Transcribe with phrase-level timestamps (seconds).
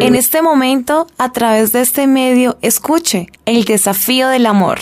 [0.00, 4.78] En este momento, a través de este medio, escuche el desafío del amor.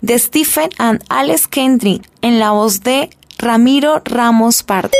[0.00, 4.90] De Stephen and Alex Kendrick, en la voz de Ramiro Ramos Pardo.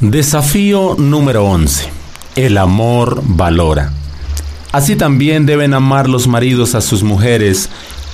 [0.00, 1.88] Desafío número 11.
[2.36, 3.92] El amor valora.
[4.72, 7.68] Así también deben amar los maridos a sus mujeres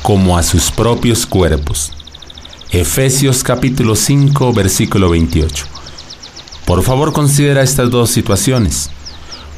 [0.09, 1.93] como a sus propios cuerpos.
[2.71, 5.67] Efesios capítulo 5 versículo 28.
[6.65, 8.89] Por favor considera estas dos situaciones.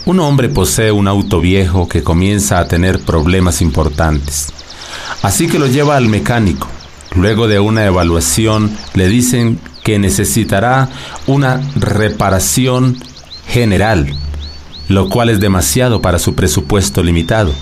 [0.07, 4.49] Un hombre posee un auto viejo que comienza a tener problemas importantes.
[5.23, 6.67] Así que lo lleva al mecánico.
[7.15, 10.89] Luego de una evaluación le dicen que necesitará
[11.29, 12.99] una reparación
[13.47, 14.19] general,
[14.89, 17.53] lo cual es demasiado para su presupuesto limitado.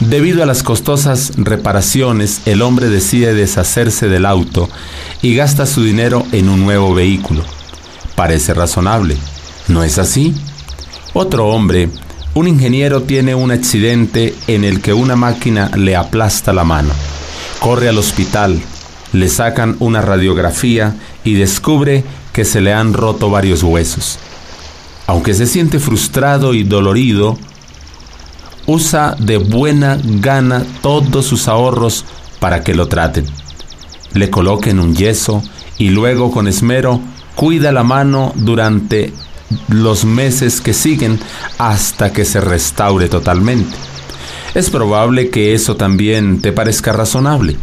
[0.00, 4.68] Debido a las costosas reparaciones, el hombre decide deshacerse del auto
[5.22, 7.42] y gasta su dinero en un nuevo vehículo.
[8.14, 9.16] Parece razonable,
[9.66, 10.36] ¿no es así?
[11.14, 11.88] Otro hombre,
[12.34, 16.92] un ingeniero, tiene un accidente en el que una máquina le aplasta la mano.
[17.58, 18.60] Corre al hospital,
[19.12, 24.20] le sacan una radiografía y descubre que se le han roto varios huesos.
[25.08, 27.36] Aunque se siente frustrado y dolorido,
[28.68, 32.04] usa de buena gana todos sus ahorros
[32.38, 33.26] para que lo traten.
[34.12, 35.42] Le coloquen un yeso
[35.78, 37.00] y luego con esmero
[37.34, 39.12] cuida la mano durante
[39.68, 41.18] los meses que siguen
[41.56, 43.74] hasta que se restaure totalmente.
[44.54, 47.56] Es probable que eso también te parezca razonable.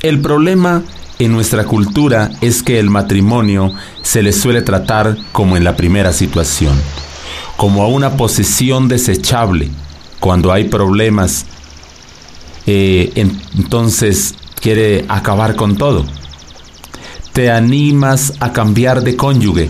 [0.00, 0.82] El problema
[1.18, 3.72] en nuestra cultura es que el matrimonio
[4.02, 6.74] se le suele tratar como en la primera situación,
[7.58, 9.70] como a una posesión desechable.
[10.20, 11.46] Cuando hay problemas,
[12.66, 13.12] eh,
[13.56, 16.04] entonces quiere acabar con todo.
[17.32, 19.68] Te animas a cambiar de cónyuge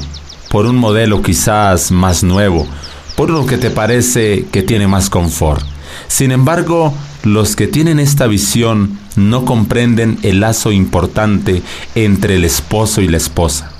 [0.51, 2.67] por un modelo quizás más nuevo,
[3.17, 5.63] por lo que te parece que tiene más confort.
[6.09, 11.63] Sin embargo, los que tienen esta visión no comprenden el lazo importante
[11.95, 13.73] entre el esposo y la esposa.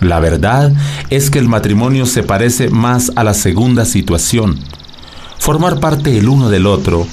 [0.00, 0.72] La verdad
[1.10, 4.58] es que el matrimonio se parece más a la segunda situación.
[5.40, 7.06] Formar parte el uno del otro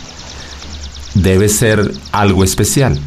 [1.15, 2.99] debe ser algo especial.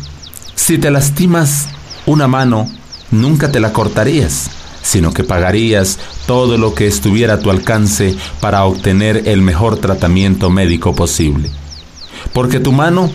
[0.57, 1.69] Si te lastimas
[2.07, 2.69] una mano,
[3.13, 4.51] nunca te la cortarías,
[4.83, 10.51] sino que pagarías todo lo que estuviera a tu alcance para obtener el mejor tratamiento
[10.51, 11.51] médico posible
[12.33, 13.11] porque tu mano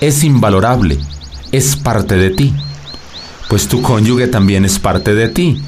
[0.00, 0.98] es invalorable,
[1.52, 2.54] es parte de ti,
[3.48, 5.62] pues tu cónyuge también es parte de ti.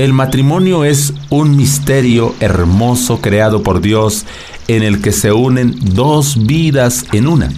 [0.00, 4.24] El matrimonio es un misterio hermoso creado por Dios
[4.66, 7.50] en el que se unen dos vidas en una.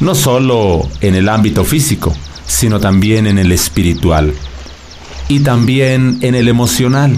[0.00, 2.16] No solo en el ámbito físico,
[2.46, 4.32] sino también en el espiritual
[5.28, 7.14] y también en el emocional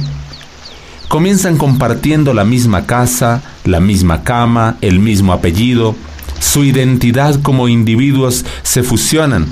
[1.07, 5.95] comienzan compartiendo la misma casa, la misma cama, el mismo apellido,
[6.41, 9.47] su identidad como individuos se fusionan.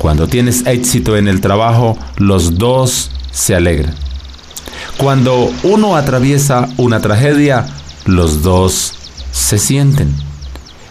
[0.00, 3.94] Cuando tienes éxito en el trabajo, los dos se alegran.
[4.96, 7.66] Cuando uno atraviesa una tragedia,
[8.06, 8.94] los dos
[9.30, 10.12] se sienten.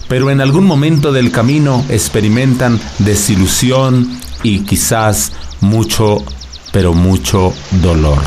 [0.08, 6.24] Pero en algún momento del camino experimentan desilusión y quizás mucho,
[6.72, 8.19] pero mucho dolor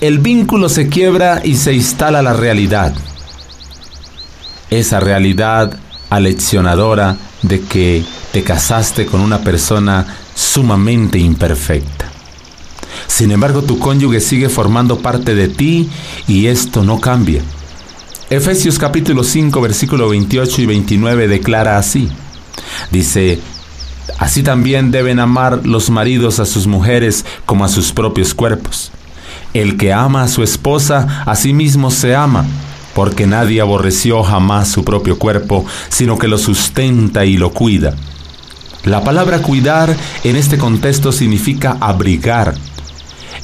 [0.00, 2.94] el vínculo se quiebra y se instala la realidad.
[4.70, 5.76] Esa realidad
[6.08, 12.10] aleccionadora de que te casaste con una persona sumamente imperfecta.
[13.06, 15.88] Sin embargo, tu cónyuge sigue formando parte de ti
[16.26, 17.42] y esto no cambia.
[18.30, 22.08] Efesios capítulo 5 versículo 28 y 29 declara así.
[22.90, 23.40] Dice,
[24.18, 28.92] así también deben amar los maridos a sus mujeres como a sus propios cuerpos.
[29.54, 32.44] El que ama a su esposa, a sí mismo se ama,
[32.98, 37.94] porque nadie aborreció jamás su propio cuerpo, sino que lo sustenta y lo cuida.
[38.82, 42.56] La palabra cuidar en este contexto significa abrigar.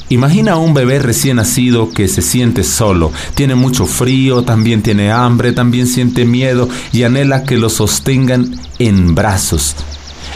[0.09, 5.09] Imagina a un bebé recién nacido que se siente solo, tiene mucho frío, también tiene
[5.09, 9.77] hambre, también siente miedo y anhela que lo sostengan en brazos,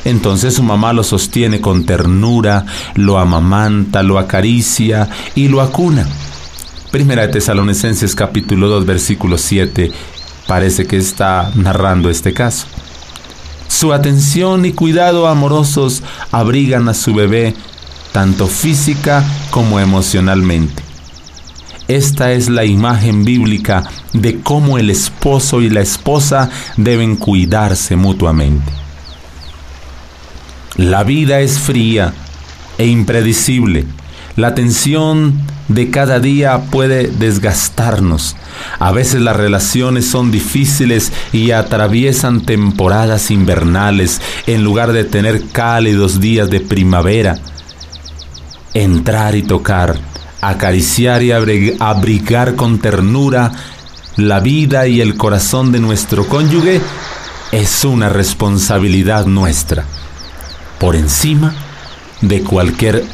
[0.05, 2.65] entonces su mamá lo sostiene con ternura,
[2.95, 6.07] lo amamanta, lo acaricia y lo acuna.
[6.91, 9.91] Primera de Tesalonicenses capítulo 2 versículo 7
[10.47, 12.65] parece que está narrando este caso.
[13.67, 16.01] Su atención y cuidado amorosos
[16.31, 17.53] abrigan a su bebé
[18.11, 20.81] tanto física como emocionalmente.
[21.87, 23.83] Esta es la imagen bíblica
[24.13, 28.71] de cómo el esposo y la esposa deben cuidarse mutuamente.
[30.75, 32.15] La vida es fría
[32.79, 33.85] e impredecible.
[34.35, 38.35] La tensión de cada día puede desgastarnos.
[38.79, 46.19] A veces las relaciones son difíciles y atraviesan temporadas invernales en lugar de tener cálidos
[46.19, 47.39] días de primavera.
[48.73, 49.97] Entrar y tocar,
[50.41, 53.51] acariciar y abrigar con ternura
[54.17, 56.81] la vida y el corazón de nuestro cónyuge
[57.51, 59.85] es una responsabilidad nuestra,
[60.79, 61.55] por encima
[62.21, 63.05] de cualquier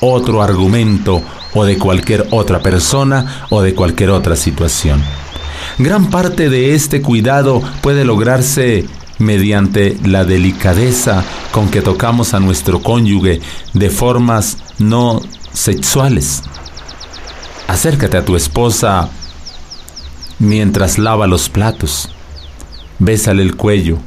[0.00, 1.22] otro argumento
[1.54, 5.02] o de cualquier otra persona o de cualquier otra situación.
[5.78, 8.86] Gran parte de este cuidado puede lograrse
[9.18, 13.40] mediante la delicadeza con que tocamos a nuestro cónyuge
[13.72, 15.20] de formas no
[15.52, 16.42] sexuales.
[17.68, 19.08] Acércate a tu esposa
[20.38, 22.10] mientras lava los platos.
[22.98, 23.98] Bésale el cuello.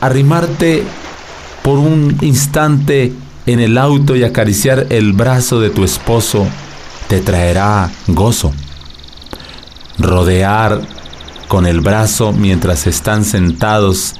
[0.00, 0.84] Arrimarte
[1.62, 3.12] por un instante
[3.46, 6.46] en el auto y acariciar el brazo de tu esposo
[7.08, 8.52] te traerá gozo.
[9.98, 10.80] Rodear
[11.48, 14.14] con el brazo mientras están sentados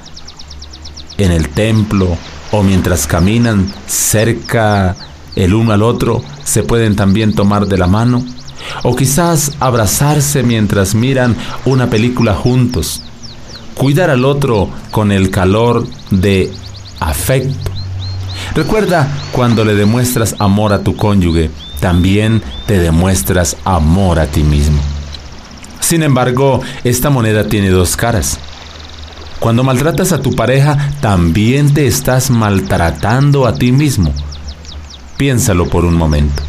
[1.17, 2.17] en el templo
[2.51, 4.95] o mientras caminan cerca
[5.35, 8.25] el uno al otro, se pueden también tomar de la mano
[8.83, 11.35] o quizás abrazarse mientras miran
[11.65, 13.01] una película juntos,
[13.75, 16.51] cuidar al otro con el calor de
[16.99, 17.76] afecto.
[18.55, 24.81] Recuerda, cuando le demuestras amor a tu cónyuge, también te demuestras amor a ti mismo.
[25.79, 28.39] Sin embargo, esta moneda tiene dos caras.
[29.39, 34.13] Cuando maltratas a tu pareja, también te estás maltratando a ti mismo.
[35.17, 36.43] Piénsalo por un momento.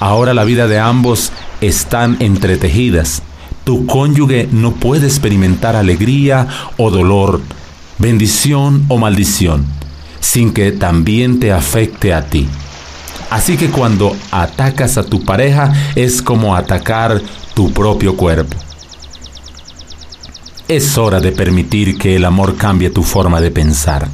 [0.00, 3.22] Ahora la vida de ambos están entretejidas.
[3.64, 6.46] Tu cónyuge no puede experimentar alegría
[6.76, 7.40] o dolor,
[7.98, 9.66] bendición o maldición,
[10.20, 12.48] sin que también te afecte a ti.
[13.30, 17.20] Así que cuando atacas a tu pareja es como atacar
[17.54, 18.56] tu propio cuerpo.
[20.68, 24.08] Es hora de permitir que el amor cambie tu forma de pensar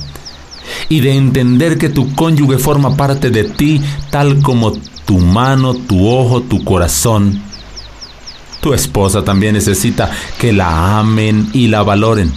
[0.88, 4.72] y de entender que tu cónyuge forma parte de ti tal como
[5.06, 7.43] tu mano, tu ojo, tu corazón.
[8.60, 12.32] Tu esposa también necesita que la amen y la valoren.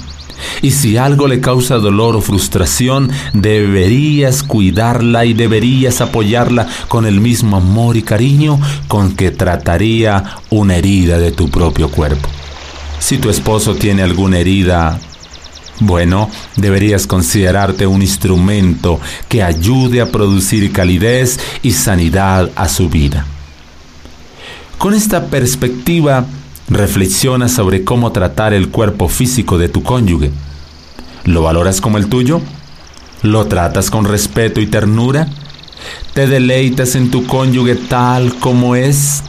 [0.62, 7.22] Y si algo le causa dolor o frustración, deberías cuidarla y deberías apoyarla con el
[7.22, 12.30] mismo amor y cariño con que trataría una herida de tu propio cuerpo.
[13.00, 15.00] Si tu esposo tiene alguna herida
[15.80, 23.26] bueno, deberías considerarte un instrumento que ayude a producir calidez y sanidad a su vida.
[24.78, 26.26] Con esta perspectiva,
[26.68, 30.32] reflexiona sobre cómo tratar el cuerpo físico de tu cónyuge.
[31.26, 32.42] ¿Lo valoras como el tuyo?
[33.22, 35.28] ¿Lo tratas con respeto y ternura?
[36.14, 39.24] ¿Te deleitas en tu cónyuge tal como es?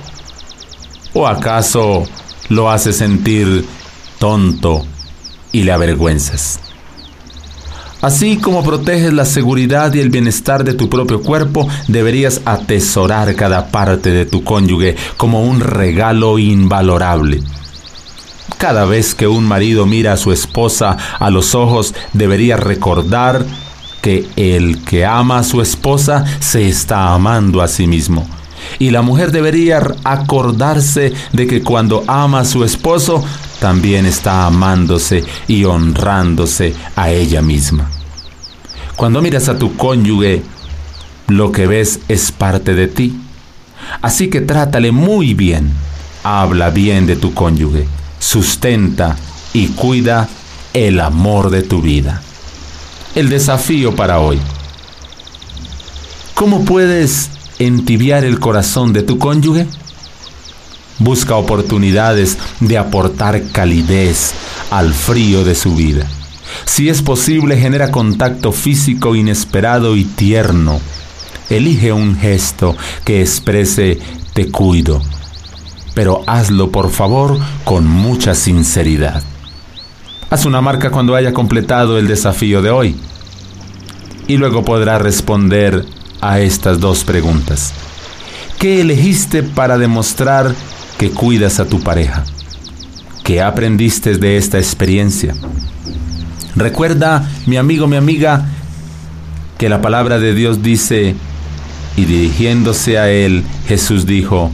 [1.13, 2.05] ¿O acaso
[2.49, 3.65] lo haces sentir
[4.19, 4.85] tonto
[5.53, 6.61] y le avergüenzas.
[8.07, 13.73] Así como proteges la seguridad y el bienestar de tu propio cuerpo, deberías atesorar cada
[13.73, 17.43] parte de tu cónyuge como un regalo invalorable.
[18.59, 23.45] Cada vez que un marido mira a su esposa a los ojos, debería recordar
[24.03, 28.25] que el que ama a su esposa se está amando a sí mismo.
[28.79, 33.25] Y la mujer debería acordarse de que cuando ama a su esposo,
[33.59, 37.96] también está amándose y honrándose a ella misma.
[38.97, 40.43] Cuando miras a tu cónyuge,
[41.29, 43.15] lo que ves es parte de ti.
[44.01, 45.71] Así que trátale muy bien,
[46.25, 47.87] habla bien de tu cónyuge,
[48.19, 49.17] sustenta
[49.53, 50.29] y cuida
[50.73, 52.23] el amor de tu vida.
[53.15, 54.39] El desafío para hoy.
[56.35, 59.67] ¿Cómo puedes entibiar el corazón de tu cónyuge?
[60.99, 64.33] Busca oportunidades de aportar calidez
[64.71, 66.07] al frío de su vida.
[66.65, 70.81] Si es posible, genera contacto físico inesperado y tierno.
[71.51, 73.99] Elige un gesto que exprese
[74.35, 75.01] te cuido,
[75.95, 79.23] pero hazlo por favor con mucha sinceridad.
[80.29, 82.97] Haz una marca cuando haya completado el desafío de hoy
[84.27, 85.85] y luego podrá responder
[86.21, 87.73] a estas dos preguntas.
[88.59, 90.55] ¿Qué elegiste para demostrar
[90.97, 92.25] que cuidas a tu pareja.
[93.23, 95.35] ¿Qué aprendiste de esta experiencia?
[96.57, 98.47] Recuerda, mi amigo, mi amiga,
[99.59, 101.15] que la palabra de Dios dice,
[101.97, 104.51] y dirigiéndose a él, Jesús dijo,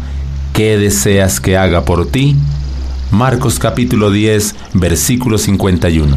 [0.53, 2.37] ¿Qué deseas que haga por ti?
[3.11, 6.17] Marcos capítulo 10, versículo 51.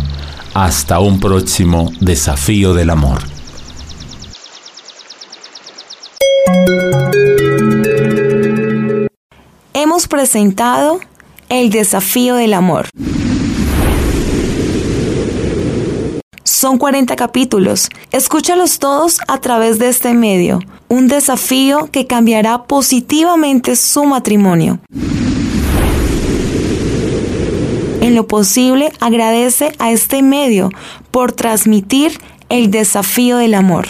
[0.53, 3.19] Hasta un próximo desafío del amor.
[9.73, 10.99] Hemos presentado
[11.49, 12.89] el desafío del amor.
[16.65, 17.89] Son 40 capítulos.
[18.11, 20.61] Escúchalos todos a través de este medio.
[20.87, 24.79] Un desafío que cambiará positivamente su matrimonio.
[28.01, 30.71] En lo posible, agradece a este medio
[31.11, 32.19] por transmitir
[32.49, 33.89] el desafío del amor.